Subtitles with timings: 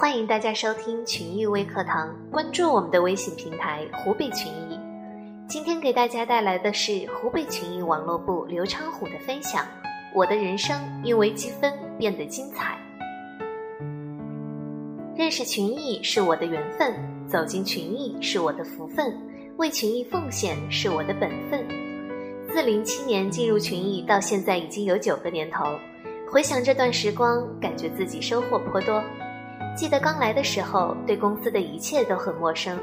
[0.00, 4.78] 欢迎大家收听群益微课堂，关注我们的微信平台湖北群益。
[5.48, 9.66] 今天给大家带来的是湖北群艺网络部刘昌虎的分享。
[10.14, 12.78] 我的人生因为积分变得精彩。
[15.16, 16.94] 认识群艺是我的缘分，
[17.26, 19.12] 走进群艺是我的福分，
[19.56, 21.66] 为群艺奉献是我的本分。
[22.52, 25.64] 自零七年进入群艺到现在已经有九个年头，
[26.30, 29.02] 回想这段时光，感觉自己收获颇多。
[29.78, 32.76] 记得刚来的时候，对公司的一切都很陌生，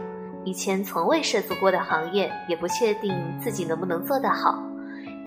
[0.46, 4.64] 以前从未涉足过的行业，也不确定自己能不能做得好。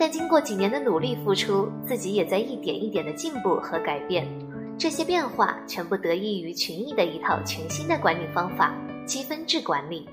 [0.01, 4.27] 但经过几年的努力付出，自己也在一点一点的进步和改变。
[4.79, 8.73] 这些变化全部得益于群益的一套全新的管理方法——
[9.05, 10.09] 积分制管理，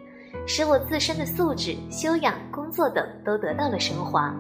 [0.45, 4.35] 使我自身的素质、修养、工作等都得到了升华。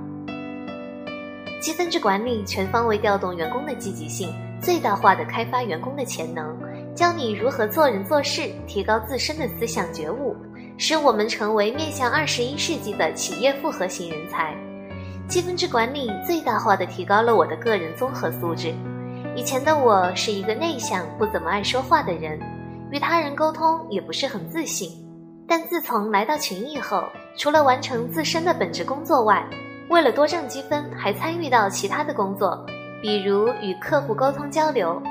[1.61, 6.53] 积分制管理全方位调动员工的积极性，最大化的开发员工的潜能。
[6.95, 10.33] 教你如何做人做事，提高自身的思想觉悟，
[10.77, 14.55] 使我们成为面向二十一世纪的企业复合型人才。
[15.27, 18.73] 积分制管理最大化的提高了我的个人综合素质。
[19.35, 22.39] 以前的我是一个内向、不怎么爱说话的人，
[22.91, 24.89] 与他人沟通也不是很自信。
[25.45, 27.03] 但自从来到群益后，
[27.37, 29.45] 除了完成自身的本职工作外，
[29.89, 32.65] 为了多挣积分，还参与到其他的工作，
[33.01, 35.01] 比如与客户沟通交流。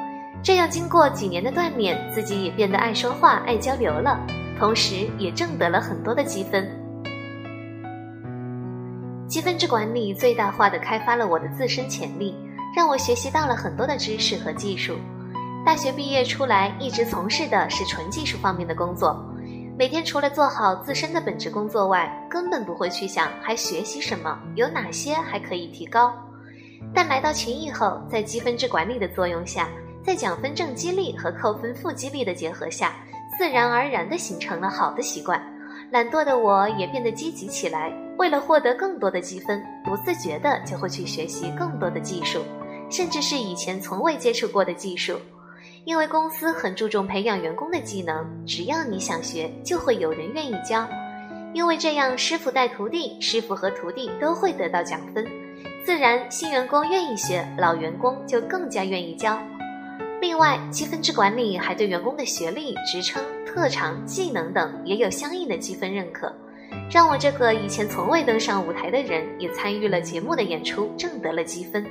[0.44, 4.20] 这样，经过几年的锻炼，自己也变得爱说话、爱交流了，
[4.58, 6.68] 同时也挣得了很多的积分。
[9.26, 12.36] 积分制管理最大化的开发了我的自身潜力，
[12.76, 14.96] 让我学习到了很多的知识和技术。
[15.64, 19.18] 大学毕业出来，一直从事的是纯技术方面的工作，
[19.78, 26.12] 每天除了做好自身的本职工作外，根本不会去想还学习什么，有哪些还可以提高。
[26.94, 29.66] 但来到群益后，在积分制管理的作用下，
[30.04, 32.94] 在奖分正激励和扣分负激励的结合下，
[33.38, 35.42] 自然而然地形成了好的习惯。
[35.90, 42.42] 懒惰的我也变得积极起来，为了获得更多的积分，不自觉的就会去学习更多的技术，
[42.90, 45.18] 甚至是以前从未接触过的技术。
[45.84, 50.86] 因为公司很注重培养员工的技能，只要你想学，就会有人愿意教。
[51.52, 55.24] 因为这样，师傅带徒弟，师傅和徒弟都会得到奖分，
[55.84, 59.38] 自然新员工愿意学，老员工就更加愿意教。
[60.20, 66.32] 另外，积分制管理还对员工的学历、职称、特长、技能等也有相应的积分认可，
[66.90, 71.86] 让我这个以前从未登上舞台的人也参与了节目的演出，挣得了积分，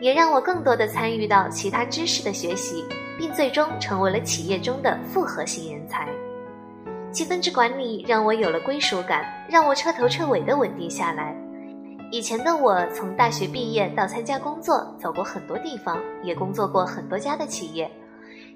[0.00, 2.84] 也让我更多的参与到其他知识的学习，
[3.18, 6.08] 并最终成为了企业中的复合型人才。
[7.10, 11.36] 积分制管理让我有了归属感，让我彻头彻尾的稳定下来。
[12.14, 17.90] 以前的我，从大学毕业到参加工作，走过很多地方，也工作过很多家的企业。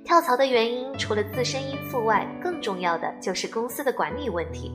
[0.05, 4.71] 跳槽的原因，除了自身因素外，更重要的就是公司的管理问题。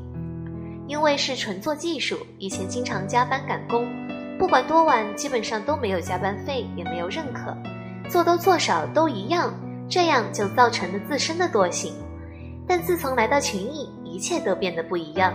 [0.86, 3.88] 因为是纯做技术，以前经常加班赶工，
[4.38, 7.56] 不管多晚，基本上都没有加班费，也没有认可，
[8.10, 9.54] 做多做少都一样，
[9.88, 11.94] 这样就造成了自身的惰性。
[12.68, 15.34] 但自从来到群艺，一切都变得不一样。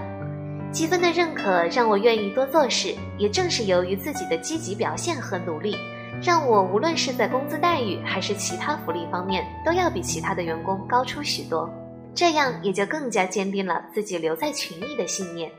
[0.71, 5.77] 积分的认可让我愿意多做事，也正是由于自己的积极表现和努力，
[6.23, 11.69] 让我无论是在工资待遇还是其他福利方面，都要比其他的员工高出许多。
[12.15, 15.51] 这样也就更加坚定了自己留在群里的信念。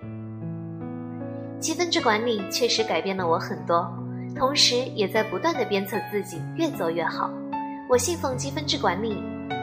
[1.59, 3.92] 积分制管理确实改变了我很多，
[4.36, 7.31] 同时也在不断的鞭策自己越做越好。
[7.90, 9.18] 我信奉积分制管理，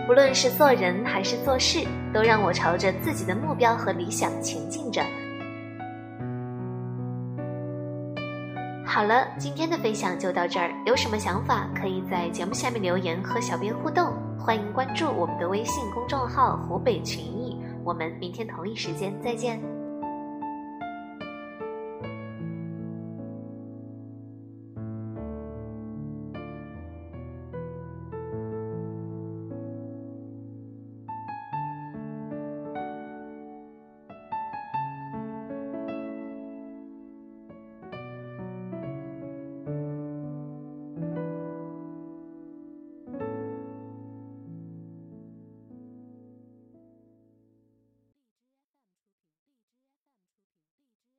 [0.07, 5.03] 不论是做人还是做事，都让我朝着自己的目标和理想前进着。
[8.89, 10.73] 好了，今天的分享就到这儿。
[10.87, 14.13] 有什么想法，可以在节目下面留言和小编互动。
[14.39, 17.61] 欢迎关注我们的微信公众号“湖北群艺”。
[17.85, 19.76] 我们明天同一时间再见。